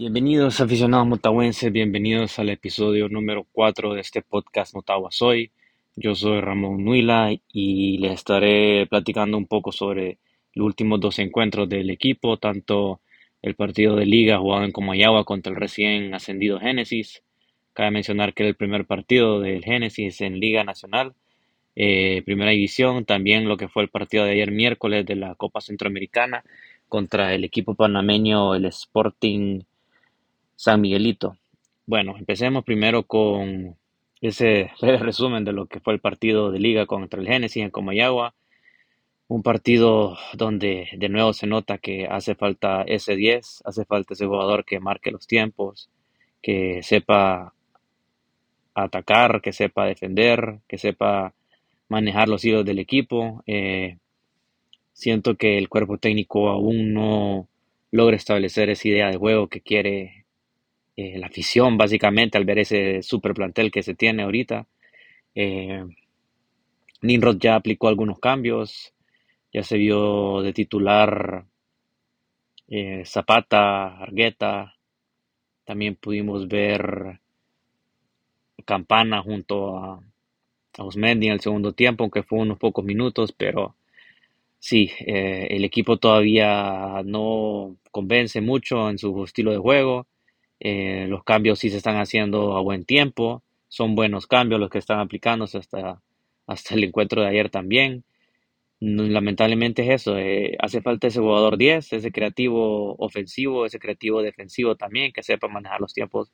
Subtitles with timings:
[0.00, 5.50] Bienvenidos aficionados motahuenses, bienvenidos al episodio número 4 de este podcast Motagua Soy.
[5.94, 10.16] Yo soy Ramón Nuila y les estaré platicando un poco sobre
[10.54, 13.02] los últimos dos encuentros del equipo, tanto
[13.42, 17.22] el partido de liga jugado en Comayagua contra el recién ascendido Génesis.
[17.74, 21.12] Cabe mencionar que era el primer partido del Génesis en Liga Nacional,
[21.76, 25.60] eh, primera división, también lo que fue el partido de ayer miércoles de la Copa
[25.60, 26.42] Centroamericana
[26.88, 29.60] contra el equipo panameño, el Sporting
[30.60, 31.38] San Miguelito.
[31.86, 33.78] Bueno, empecemos primero con
[34.20, 38.34] ese resumen de lo que fue el partido de liga contra el Génesis en Comayagua.
[39.26, 44.26] Un partido donde de nuevo se nota que hace falta ese 10, hace falta ese
[44.26, 45.88] jugador que marque los tiempos,
[46.42, 47.54] que sepa
[48.74, 51.32] atacar, que sepa defender, que sepa
[51.88, 53.42] manejar los hilos del equipo.
[53.46, 53.96] Eh,
[54.92, 57.48] siento que el cuerpo técnico aún no
[57.90, 60.19] logra establecer esa idea de juego que quiere
[61.00, 64.66] eh, la afición básicamente al ver ese super plantel que se tiene ahorita.
[65.34, 65.82] Eh,
[67.00, 68.92] Nimrod ya aplicó algunos cambios,
[69.50, 71.46] ya se vio de titular
[72.68, 74.74] eh, Zapata, Argueta,
[75.64, 77.20] también pudimos ver
[78.66, 80.02] Campana junto a,
[80.76, 83.74] a Osmendi en el segundo tiempo, aunque fue unos pocos minutos, pero
[84.58, 90.06] sí, el equipo todavía no convence mucho en su estilo de juego.
[90.60, 93.42] Eh, los cambios sí se están haciendo a buen tiempo.
[93.68, 96.00] Son buenos cambios los que están aplicándose hasta,
[96.46, 98.04] hasta el encuentro de ayer también.
[98.80, 100.18] Lamentablemente es eso.
[100.18, 105.48] Eh, hace falta ese jugador 10, ese creativo ofensivo, ese creativo defensivo también, que sepa
[105.48, 106.30] manejar los tiempos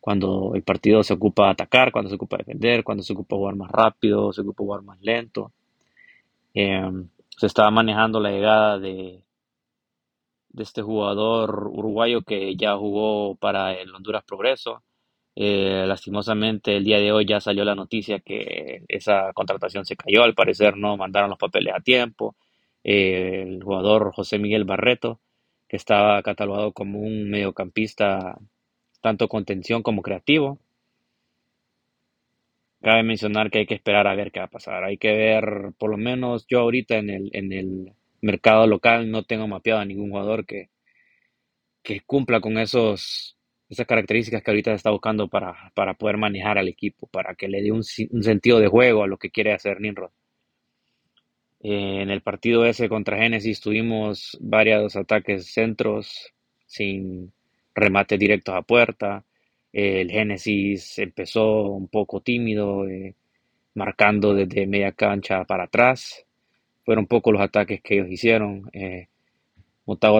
[0.00, 3.70] cuando el partido se ocupa atacar, cuando se ocupa defender, cuando se ocupa jugar más
[3.70, 5.52] rápido, se ocupa jugar más lento.
[6.54, 6.90] Eh,
[7.28, 9.22] se estaba manejando la llegada de,
[10.52, 14.82] de este jugador uruguayo que ya jugó para el Honduras Progreso.
[15.34, 20.22] Eh, lastimosamente el día de hoy ya salió la noticia que esa contratación se cayó,
[20.24, 22.36] al parecer no mandaron los papeles a tiempo.
[22.84, 25.20] Eh, el jugador José Miguel Barreto,
[25.68, 28.38] que estaba catalogado como un mediocampista
[29.00, 30.58] tanto contención como creativo.
[32.82, 34.84] Cabe mencionar que hay que esperar a ver qué va a pasar.
[34.84, 39.24] Hay que ver, por lo menos yo ahorita en el, en el mercado local no
[39.24, 40.70] tengo mapeado a ningún jugador que,
[41.82, 43.36] que cumpla con esos,
[43.68, 47.48] esas características que ahorita se está buscando para, para poder manejar al equipo, para que
[47.48, 50.10] le dé un, sentido de juego a lo que quiere hacer Nimrod.
[51.60, 56.32] en el partido ese contra Genesis tuvimos varios ataques centros
[56.66, 57.32] sin
[57.74, 59.24] remate directos a puerta.
[59.72, 63.14] el Génesis empezó un poco tímido, eh,
[63.74, 66.26] marcando desde media cancha para atrás
[66.84, 68.70] fueron pocos los ataques que ellos hicieron.
[68.72, 69.08] Eh,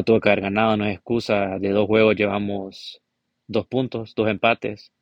[0.05, 1.59] tuvo que haber ganado, no es excusa.
[1.59, 3.03] De dos juegos llevamos
[3.47, 4.93] dos puntos, dos empates.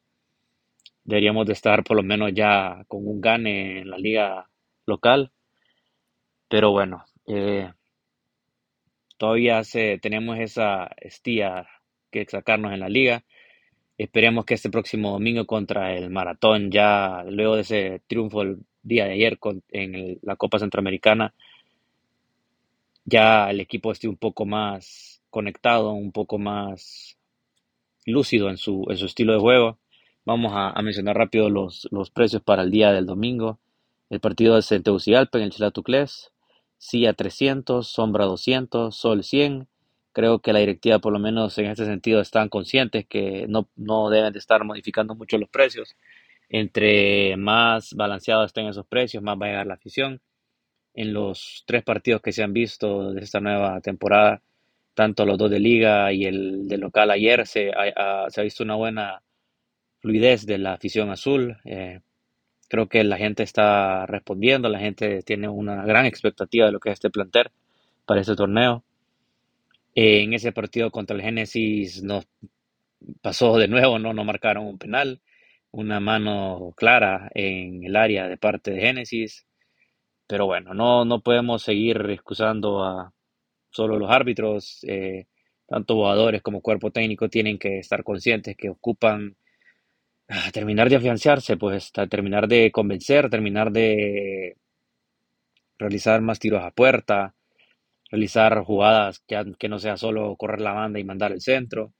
[1.05, 4.49] Deberíamos de estar por lo menos ya con un gane en la liga
[4.87, 5.33] local.
[6.49, 7.71] Pero bueno, eh,
[9.17, 11.67] todavía se, tenemos esa estía
[12.11, 13.25] que sacarnos en la liga.
[13.99, 19.05] Esperemos que este próximo domingo contra el Maratón, ya luego de ese triunfo el día
[19.05, 19.39] de ayer
[19.69, 21.35] en la Copa Centroamericana,
[23.05, 27.19] ya el equipo esté un poco más conectado, un poco más
[28.07, 29.79] lúcido en su, en su estilo de juego.
[30.25, 33.59] Vamos a, mencionar rápido los, los, precios para el día del domingo.
[34.11, 36.33] El partido de Centeucigalpa en el Chilatuclés,
[36.79, 39.69] CIA 300, Sombra 200, Sol 100.
[40.13, 44.11] Creo que la directiva, por lo menos en este sentido, están conscientes que no, no
[44.11, 45.97] deben de estar modificando mucho los precios.
[46.49, 50.21] Entre más balanceados estén esos precios, más va a llegar la afición
[51.01, 54.43] en los tres partidos que se han visto de esta nueva temporada,
[54.93, 59.23] tanto los dos de liga y el de local ayer, se ha, visto una buena
[60.01, 61.57] fluidez de la afición azul.
[61.65, 62.01] Eh,
[62.69, 66.91] creo que la gente está respondiendo, la gente tiene una gran expectativa de lo que
[66.91, 67.49] es este plantel
[68.05, 68.85] para este torneo.
[69.95, 72.27] Eh, en ese partido contra el Génesis nos
[73.23, 75.21] pasó de nuevo, no nos marcaron un penal,
[75.71, 79.47] una mano clara en el área de parte de Génesis.
[80.31, 83.13] Pero bueno, no, no podemos seguir excusando a
[83.71, 84.81] solo los árbitros.
[84.85, 85.27] Eh,
[85.67, 89.37] tanto jugadores como cuerpo técnico tienen que estar conscientes que ocupan
[90.29, 94.57] ah, terminar de afianzarse, pues terminar de convencer, terminar de
[95.79, 97.35] realizar más tiros a puerta,
[98.11, 101.93] realizar jugadas que, que no sea solo correr la banda y mandar el centro.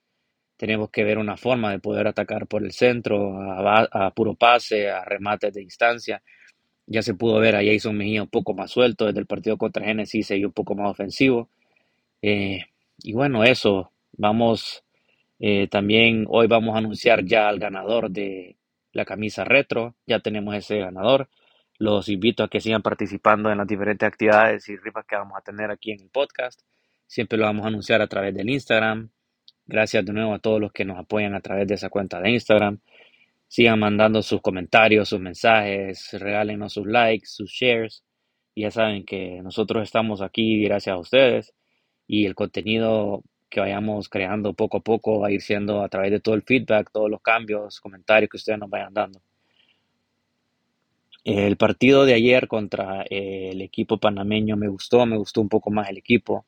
[0.57, 4.91] Tenemos que ver una forma de poder atacar por el centro, a, a puro pase,
[4.91, 6.23] a remates de distancia.
[6.91, 9.87] Ya se pudo ver a Jason Mejía un poco más suelto desde el partido contra
[9.87, 11.49] Genesis, y un poco más ofensivo.
[12.23, 12.65] Eh,
[13.03, 14.85] y bueno, eso, vamos
[15.41, 18.57] Eh, también hoy vamos a anunciar ya al ganador de
[18.93, 19.97] la camisa retro.
[20.07, 21.29] Ya tenemos ese ganador.
[21.79, 25.43] Los invito a que sigan participando en las diferentes actividades y rifas que vamos a
[25.43, 26.61] tener aquí en el podcast.
[27.07, 29.11] Siempre lo vamos a anunciar a través del Instagram.
[29.67, 32.31] Gracias de nuevo a todos los que nos apoyan a través de esa cuenta de
[32.33, 32.81] Instagram.
[33.51, 38.05] Sigan mandando sus comentarios, sus mensajes, regálenos sus likes, sus shares.
[38.55, 41.53] Ya saben que nosotros estamos aquí gracias a ustedes
[42.07, 46.13] y el contenido que vayamos creando poco a poco va a ir siendo a través
[46.13, 49.21] de todo el feedback, todos los cambios, comentarios que ustedes nos vayan dando.
[51.25, 55.73] El partido de ayer contra eh, el equipo panameño me gustó, me gustó un poco
[55.73, 56.47] más el equipo.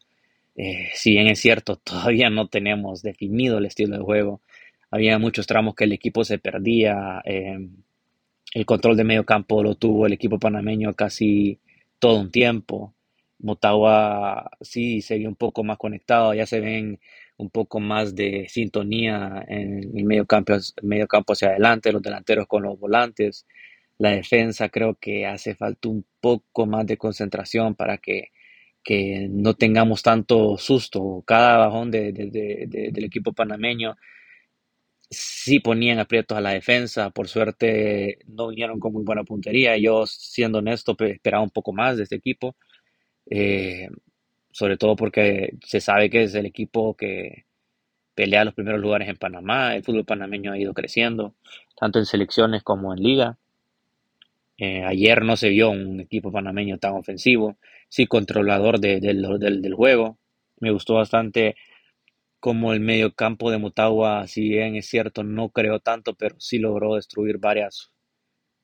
[0.55, 4.40] Eh, si bien es cierto, todavía no tenemos definido el estilo de juego.
[4.93, 7.23] Había muchos tramos que el equipo se perdía.
[7.25, 7.59] Eh,
[8.55, 11.59] el control de medio campo lo tuvo el equipo panameño casi
[11.99, 12.94] todo un tiempo.
[13.39, 17.00] Motagua sí se vio un poco más conectado, ya se ven
[17.39, 22.79] un poco más de sintonía en el medio campo, hacia adelante, los delanteros con los
[22.79, 23.47] volantes.
[23.99, 28.29] La defensa creo que hace falta un poco más de concentración para que,
[28.85, 31.25] que no tengamos tanto susto.
[31.27, 33.97] Cada bajón de, del equipo panameño
[35.12, 37.11] sí ponían aprietos a la defensa.
[37.11, 39.76] Por suerte no vinieron con muy buena puntería.
[39.79, 42.56] Yo, siendo honesto, esperaba un poco más de este equipo.
[43.31, 43.88] Eh,
[44.53, 47.47] sobre todo porque se sabe que es el equipo que
[48.14, 49.75] pelea los primeros lugares en Panamá.
[49.76, 51.35] El fútbol panameño ha ido creciendo,
[51.79, 53.38] tanto en selecciones como en liga.
[54.58, 57.56] Eh, ayer no se vio un equipo panameño tan ofensivo,
[57.88, 60.19] sí controlador del, del, juego.
[60.61, 61.56] Me gustó bastante
[62.43, 66.59] como el medio campo de Motagua, si bien es cierto, no creo tanto, pero sí
[66.59, 67.93] logró destruir varias,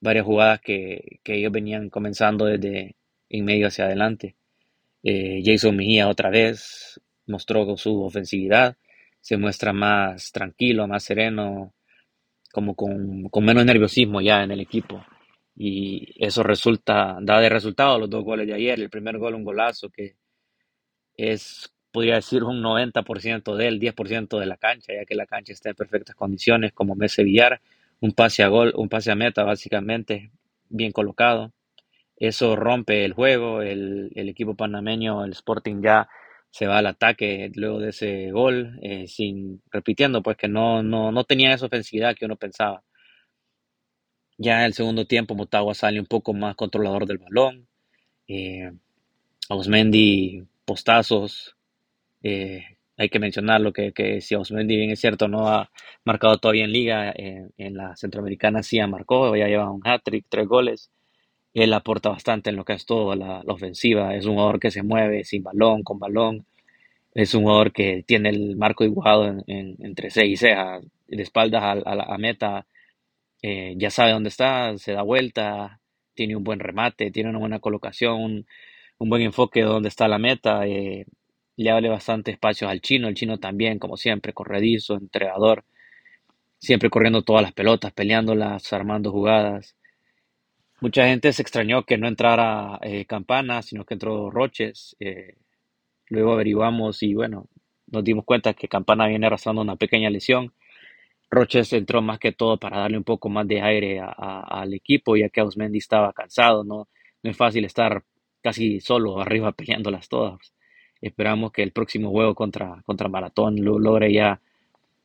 [0.01, 2.97] varias jugadas que, que ellos venían comenzando desde
[3.29, 4.37] en medio hacia adelante.
[5.05, 8.77] Eh, Jason Mejía otra vez mostró su ofensividad,
[9.21, 11.75] se muestra más tranquilo, más sereno,
[12.53, 15.05] como con, con menos nerviosismo ya en el equipo
[15.55, 18.81] y eso resulta, da de resultado los dos goles de ayer.
[18.81, 20.17] El primer gol, un golazo que
[21.17, 25.71] es, podría decir, un 90% del 10% de la cancha, ya que la cancha está
[25.71, 27.61] en perfectas condiciones, como Messi Villar,
[28.01, 30.31] un pase a gol, un pase a meta, básicamente,
[30.69, 31.53] bien colocado.
[32.17, 36.09] Eso rompe el juego, el, equipo panameño, el Sporting ya
[36.51, 41.13] se va al ataque luego de ese gol, eh, sin repitiendo, pues que no, no,
[41.13, 42.83] no tenía esa ofensividad que uno pensaba.
[44.39, 47.67] Ya en el segundo tiempo Motagua sale un poco más controlador del balón.
[48.29, 48.73] Eh,
[49.49, 51.58] Osmendi postazos.
[52.23, 52.65] Eh,
[52.97, 55.71] hay que mencionarlo que, que si Osmendi bien es cierto no ha
[56.05, 60.27] marcado todavía en liga, eh, en la centroamericana sí ha marcado, ya lleva un hat-trick,
[60.29, 60.91] tres goles.
[61.55, 64.15] Él aporta bastante en lo que es todo la, ofensiva.
[64.17, 66.47] Es un jugador que se mueve sin balón, con balón.
[67.15, 71.63] Es un jugador que tiene el marco dibujado en, entre seis y cejas, de espaldas
[71.63, 72.67] a, a la meta
[73.43, 75.81] eh, ya sabe dónde está, se da vuelta,
[76.15, 78.47] tiene un buen remate, tiene una buena colocación,
[78.99, 81.07] un, buen enfoque de dónde está la meta, eh,
[81.63, 85.65] le abre bastante espacios al chino, el chino también, como siempre, corredizo, entregador,
[86.59, 89.77] siempre corriendo todas las pelotas, peleándolas, armando jugadas.
[90.81, 94.97] Mucha gente se extrañó que no entrara eh, Campana, sino que entró Roches.
[96.09, 97.49] luego averiguamos y bueno,
[97.87, 100.53] nos dimos cuenta que Campana viene arrastrando una pequeña lesión
[101.31, 105.29] Roches entró más que todo para darle un poco más de aire al equipo, ya
[105.29, 106.89] que Ausmendi estaba cansado, ¿no?
[107.23, 108.05] no es fácil estar
[108.43, 110.55] casi solo arriba peleándolas todas.
[111.01, 114.41] Esperamos que el próximo juego contra, contra Maratón lo logre ya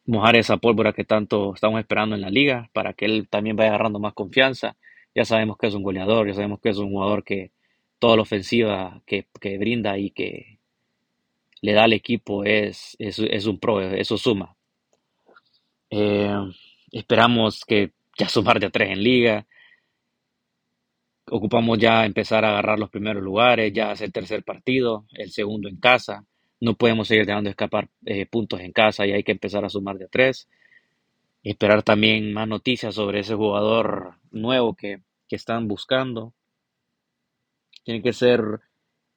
[0.05, 3.69] mojar esa pólvora que tanto estamos esperando en la liga, para que él también vaya
[3.69, 4.75] agarrando más confianza.
[5.15, 7.51] Ya sabemos que es un goleador, ya sabemos que es un jugador que
[7.99, 10.59] toda la ofensiva que, brinda y que
[11.61, 14.55] le da al equipo es, es, es un pro, eso suma.
[15.89, 16.35] Eh,
[16.91, 19.45] esperamos que ya sumar de a tres en liga.
[21.35, 25.67] Ocupamos ya empezar a agarrar los primeros lugares, ya es el tercer partido, el segundo
[25.67, 26.27] en casa.
[26.59, 29.97] No podemos seguir dejando escapar eh, puntos en casa y hay que empezar a sumar
[29.97, 30.47] de a tres.
[31.41, 36.35] Esperar también más noticias sobre ese jugador nuevo que, están buscando.
[37.83, 38.39] Tiene que ser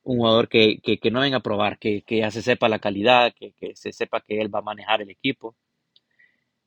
[0.03, 0.81] un jugador que,
[1.13, 4.41] no venga a probar, que, ya se sepa la calidad, que, que se sepa que
[4.41, 5.55] él va a manejar el equipo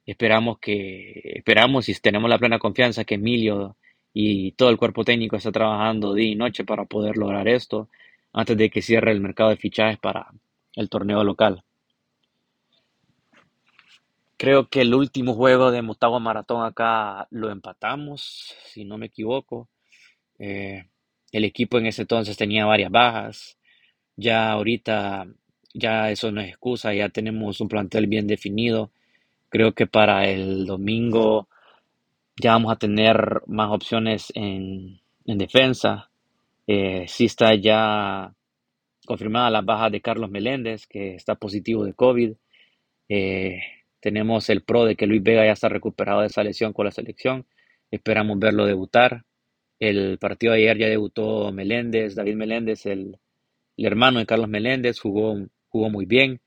[0.09, 3.77] Esperamos que, esperamos y tenemos la plena confianza que Emilio
[4.13, 7.89] y todo el cuerpo técnico está trabajando día y noche para poder lograr esto
[8.33, 10.27] antes de que cierre el mercado de fichajes para
[10.75, 11.63] el torneo local.
[14.37, 19.67] Creo que el último juego de Motagua Maratón acá lo empatamos, si no me equivoco.
[20.37, 20.85] Eh,
[21.31, 23.57] el equipo en ese entonces tenía varias bajas.
[24.15, 25.27] Ya ahorita,
[25.73, 28.91] ya eso no es excusa, ya tenemos un plantel bien definido
[29.49, 31.49] Creo que para el domingo
[32.41, 36.09] ya vamos a tener más opciones en, en defensa.
[36.67, 38.33] Eh, sí está ya
[39.05, 42.33] confirmada la baja de Carlos Meléndez, que está positivo de COVID.
[43.09, 43.59] Eh,
[43.99, 46.91] tenemos el pro de que Luis Vega ya está recuperado de esa lesión con la
[46.91, 47.45] selección.
[47.91, 49.25] Esperamos verlo debutar.
[49.79, 53.17] El partido de ayer ya debutó Meléndez, David Meléndez, el,
[53.77, 55.37] hermano de Carlos Meléndez, jugó,
[55.69, 56.41] jugó muy bien.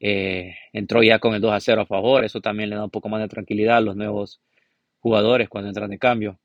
[0.00, 2.24] Eh, entró ya con el 2 a 0 a favor.
[2.24, 4.40] Eso también le da un poco más de tranquilidad a los nuevos
[5.04, 6.38] jugadores cuando entran de cambio.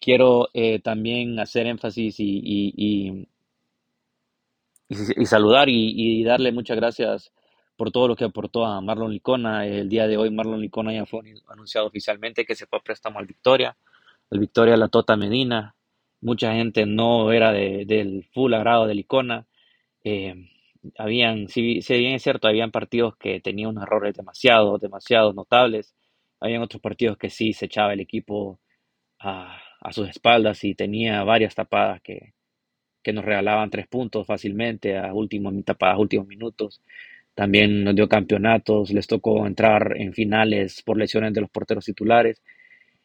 [0.00, 3.28] Quiero eh, también hacer énfasis y,
[4.88, 7.32] y, saludar y, darle muchas gracias
[7.76, 9.66] por todo lo que aportó a Marlon Licona.
[9.66, 13.20] El día de hoy Marlon Licona ya fue anunciado oficialmente que se fue a préstamo
[13.20, 13.76] al Victoria.
[14.28, 15.76] El Victoria La Tota Medina.
[16.20, 19.46] Mucha gente no era del full agrado de Licona.
[20.02, 20.34] Eh,
[20.96, 25.94] habían, si, bien es cierto, habían partidos que tenían unos errores demasiado, demasiado notables.
[26.40, 28.60] Habían otros partidos que sí se echaba el equipo
[29.20, 32.34] a, a sus espaldas y tenía varias tapadas que,
[33.02, 36.82] que nos regalaban tres puntos fácilmente a últimos, tapadas, últimos minutos.
[37.34, 42.42] También nos dio campeonatos, les tocó entrar en finales por lesiones de los porteros titulares.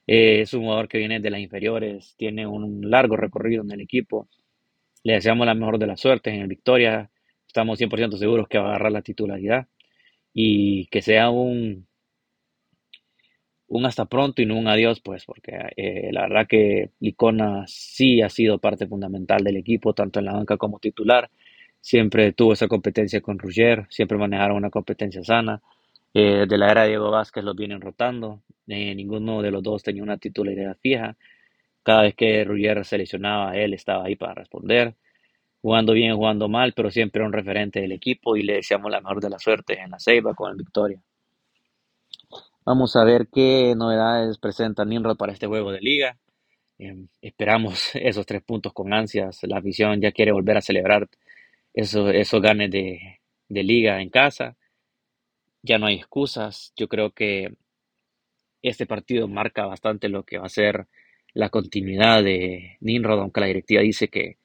[0.07, 3.81] Eh, es un jugador que viene de las inferiores, tiene un largo recorrido en el
[3.81, 4.27] equipo.
[5.03, 7.09] Le deseamos la mejor de las suertes en el Victoria.
[7.47, 9.67] Estamos 100% seguros que va a agarrar la titularidad
[10.33, 11.87] y que sea un,
[13.73, 18.21] un hasta pronto y no un adiós, pues, porque eh, la verdad que Licona sí
[18.21, 21.31] ha sido parte fundamental del equipo, tanto en la banca como titular.
[21.81, 25.59] Siempre tuvo esa competencia con Rugger, siempre manejaron una competencia sana.
[26.13, 28.43] Eh, de la era Diego Vázquez los vienen rotando.
[28.67, 31.17] Eh, ninguno de los dos tenía una titularidad fija.
[31.83, 34.95] Cada vez que Rugger seleccionaba, él estaba ahí para responder.
[35.61, 39.21] Jugando bien, jugando mal, pero siempre un referente del equipo y le deseamos la mejor
[39.21, 41.01] de la suerte en la Ceiba con el Victoria.
[42.65, 46.17] Vamos a ver qué novedades presenta Nimrod para este juego de liga.
[46.77, 49.39] Em, esperamos esos tres puntos con ansias.
[49.43, 51.09] La afición ya quiere volver a celebrar
[51.73, 54.55] esos, esos ganes de, liga en casa.
[55.61, 56.73] Ya no hay excusas.
[56.77, 57.53] Yo creo que
[58.61, 60.87] este partido marca bastante lo que va a ser
[61.33, 64.37] la continuidad de Nimrod, aunque la directiva dice que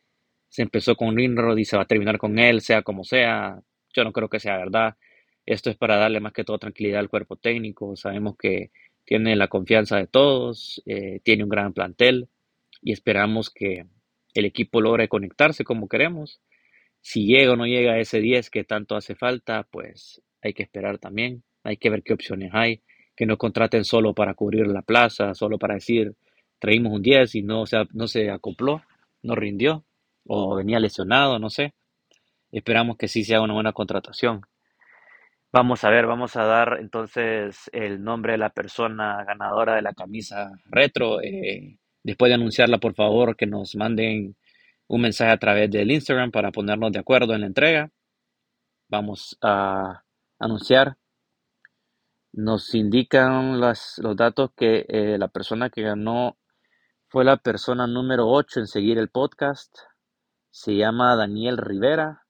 [0.48, 3.62] se empezó con Nimrod y se va a terminar con él, sea como sea.
[3.94, 4.96] Yo no creo que sea verdad.
[5.48, 7.96] Esto es para darle más que todo tranquilidad al cuerpo técnico.
[7.96, 8.70] Sabemos que
[9.06, 12.28] tiene la confianza de todos, eh, tiene un gran plantel
[12.82, 13.86] y esperamos que
[14.34, 16.42] el equipo logre conectarse como queremos.
[17.00, 20.64] Si llega o no llega a ese 10 que tanto hace falta, pues hay que
[20.64, 21.42] esperar también.
[21.62, 22.82] Hay que ver qué opciones hay.
[23.16, 26.14] Que no contraten solo para cubrir la plaza, solo para decir
[26.58, 28.82] traímos un 10 y no se, no se acopló,
[29.22, 29.82] no rindió
[30.26, 31.72] o venía lesionado, no sé.
[32.52, 34.42] Esperamos que sí sea una buena contratación.
[35.50, 39.94] Vamos a ver, vamos a dar entonces el nombre de la persona ganadora de la
[39.94, 41.22] camisa retro.
[41.22, 44.36] Eh, después de anunciarla, por favor, que nos manden
[44.88, 47.90] un mensaje a través del Instagram para ponernos de acuerdo en la entrega.
[48.88, 50.04] Vamos a
[50.38, 50.98] anunciar.
[52.32, 56.36] Nos indican los datos que eh, la persona que ganó
[57.08, 59.74] fue la persona número 8 en seguir el podcast.
[60.50, 62.27] Se llama Daniel Rivera.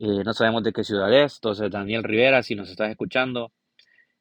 [0.00, 3.52] Eh, no sabemos de qué ciudad es, entonces Daniel Rivera, si nos estás escuchando,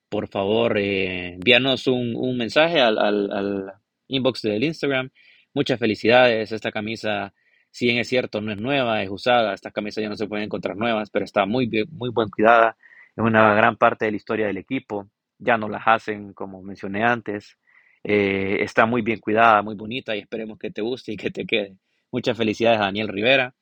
[0.09, 3.73] por favor eh, envíanos un, mensaje al, al,
[4.09, 5.09] inbox del Instagram.
[5.53, 7.33] Muchas felicidades, esta camisa,
[7.71, 10.45] si bien es cierto, no es nueva, es usada, estas camisas ya no se pueden
[10.45, 12.75] encontrar nuevas, pero está muy, muy buen cuidada,
[13.15, 17.03] es una gran parte de la historia del equipo, ya no las hacen como mencioné
[17.05, 17.57] antes,
[18.03, 21.45] eh, está muy bien cuidada, muy bonita y esperemos que te guste y que te
[21.45, 21.77] quede.
[22.11, 23.53] Muchas felicidades a Daniel Rivera.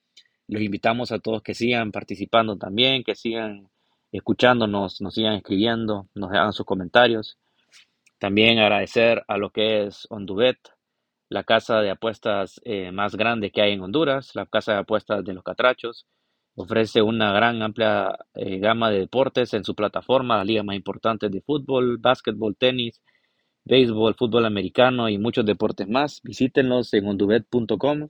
[0.48, 3.70] Los invitamos a todos que sigan participando también, que sigan
[4.12, 7.38] escuchándonos, nos sigan escribiendo, nos hagan sus comentarios.
[8.18, 10.58] También agradecer a lo que es Ondubet,
[11.30, 15.24] la casa de apuestas eh, más grande que hay en Honduras, la casa de apuestas
[15.25, 16.06] de los Catrachos.
[16.56, 21.30] Ofrece una gran amplia eh, gama de deportes en su plataforma, la liga más importante
[21.30, 23.01] de fútbol, básquetbol, tenis,
[23.66, 26.22] béisbol, fútbol americano y muchos deportes más.
[26.24, 28.10] Visítenlos en ondubet.com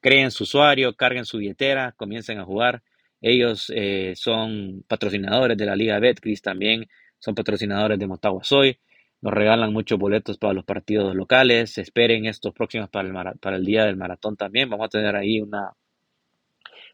[0.00, 2.82] creen su usuario, carguen su billetera, comiencen a jugar.
[3.20, 6.86] Ellos eh, son patrocinadores de la Liga Betcris también,
[7.18, 8.78] son patrocinadores de Motagua Soy.
[9.22, 11.78] Nos regalan muchos boletos para los partidos locales.
[11.78, 14.68] Esperen estos próximos para el, para el día del maratón también.
[14.68, 15.72] Vamos a tener ahí una,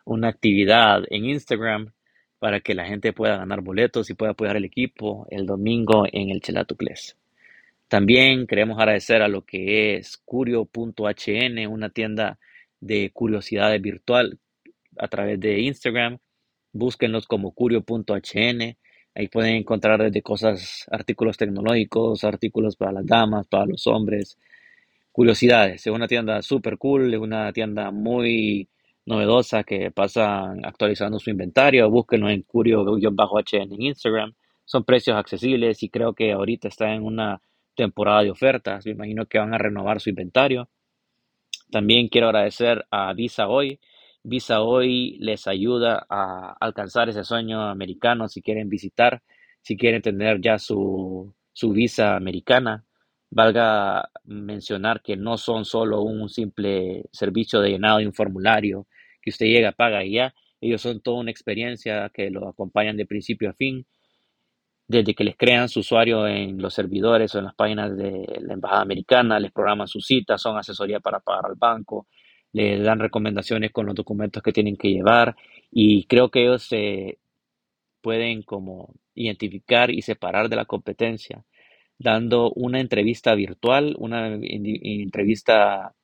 [0.05, 1.93] una actividad en Instagram
[2.39, 6.31] para que la gente pueda ganar boletos y pueda apoyar el equipo el domingo en
[6.31, 7.17] el Chelatucles.
[7.89, 12.39] También queremos agradecer a lo que es curio.hn, una tienda
[12.83, 14.39] de curiosidades virtual
[14.99, 16.19] a través de Instagram.
[16.73, 18.77] Búsquenlos como curio.hn.
[19.15, 24.39] Ahí pueden encontrar desde cosas, artículos tecnológicos, artículos para las damas, para los hombres,
[25.13, 25.87] curiosidades.
[25.87, 28.69] Es una tienda súper cool, es una tienda muy
[29.07, 31.89] novedosa que pasa actualizando su inventario.
[31.91, 34.35] Búsquenlo en Curio-HN en Instagram.
[34.65, 37.43] Son precios accesibles y creo que ahorita está en una
[37.75, 38.87] temporada de ofertas.
[38.87, 40.69] Me imagino que van a renovar su inventario.
[41.73, 43.81] También quiero agradecer a Visa Hoy.
[44.23, 49.23] Visa Hoy les ayuda a alcanzar ese sueño americano si quieren visitar,
[49.63, 52.85] si quieren tener ya su, su visa americana.
[53.31, 58.87] Valga mencionar que no son solo un simple servicio de llenado de un formulario
[59.23, 60.35] que usted llega, paga y ya.
[60.61, 63.87] Ellos son toda una experiencia que lo acompañan de principio a fin
[64.93, 68.55] desde que les crean su usuario en los servidores o en las páginas de la
[68.55, 72.07] Embajada Americana, les programan sus citas, son asesoría para pagar al banco,
[72.53, 75.35] les dan recomendaciones con los documentos que tienen que llevar
[75.71, 77.19] y creo que ellos se
[78.03, 81.45] pueden como identificar y separar de la competencia
[81.99, 85.95] dando una entrevista virtual, una entrevista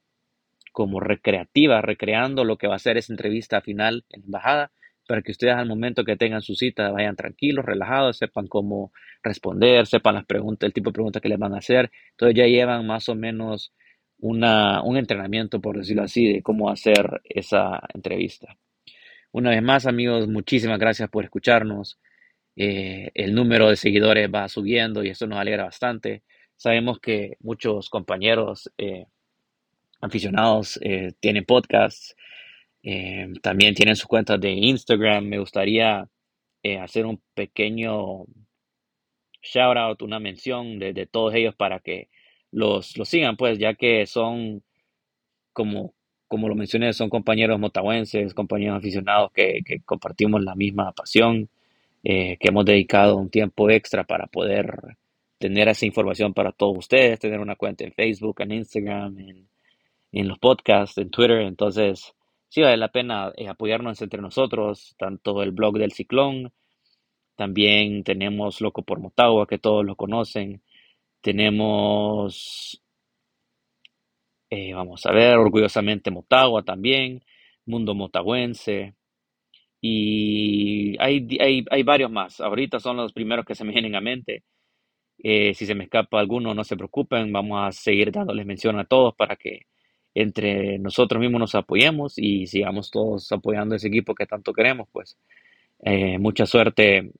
[0.73, 4.73] como recreativa, recreando lo que va a ser esa entrevista final en la embajada
[5.09, 9.87] para que ustedes al momento que tengan su cita vayan tranquilos, relajados, sepan cómo responder,
[9.87, 11.91] sepan las preguntas, el tipo de preguntas que les van a hacer.
[12.11, 13.73] Entonces ya llevan más o menos
[14.19, 18.59] una, un entrenamiento, por decirlo así, de cómo hacer esa entrevista.
[19.33, 21.99] Una vez más, amigos, muchísimas gracias por escucharnos.
[22.55, 26.23] Eh, el número de seguidores va subiendo y eso nos alegra bastante.
[26.57, 29.07] Sabemos que muchos compañeros eh,
[30.03, 32.15] aficionados eh, tienen podcasts
[32.91, 35.27] eh, también tienen sus cuentas de Instagram.
[35.27, 36.09] Me gustaría
[36.63, 38.25] eh, hacer un pequeño
[39.43, 42.09] shout out, una mención de, todos ellos para que
[42.51, 44.63] los, los sigan, pues, ya que son,
[45.53, 45.95] como,
[46.29, 51.51] como lo mencioné, son compañeros motahuenses, compañeros aficionados que, compartimos la misma pasión,
[52.05, 54.97] eh, que hemos dedicado un tiempo extra para poder
[55.39, 59.49] tener esa información para todos ustedes, tener una cuenta en Facebook, en Instagram, en,
[60.13, 61.41] en los podcasts, en Twitter.
[61.43, 62.15] Entonces,
[62.49, 66.53] sí vale la pena eh, apoyarnos entre nosotros, tanto el blog del Ciclón,
[67.37, 70.63] también tenemos Loco por Motagua, que todos lo conocen,
[71.21, 72.83] tenemos,
[74.51, 77.23] eh, vamos a ver, Orgullosamente Motagua también,
[77.67, 78.95] Mundo Motagüense,
[79.81, 82.41] y hay, hay, hay varios más.
[82.41, 84.43] Ahorita son los primeros que se me vienen a mente.
[85.19, 88.85] Eh, si se me escapa alguno, no se preocupen, vamos a seguir dándoles mención a
[88.85, 89.63] todos para que
[90.21, 95.17] entre nosotros mismos nos apoyemos y sigamos todos apoyando ese equipo que tanto queremos, pues
[95.85, 97.13] eh, mucha suerte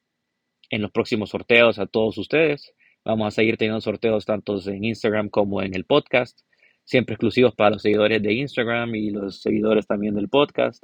[0.69, 2.75] en los próximos sorteos a todos ustedes.
[3.05, 6.41] Vamos a seguir teniendo sorteos tanto en Instagram como en el podcast,
[6.83, 10.83] siempre exclusivos para los seguidores de Instagram y los seguidores también del podcast.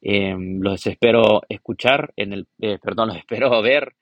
[0.00, 3.94] Em, los espero escuchar en el, eh, perdón, los espero ver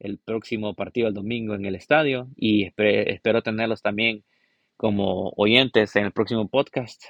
[0.00, 4.24] el próximo partido el domingo en el estadio y espero tenerlos también
[4.76, 7.02] como oyentes en el próximo podcast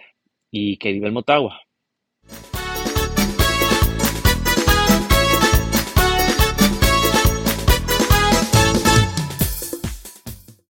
[0.50, 1.60] y que viva el Motagua.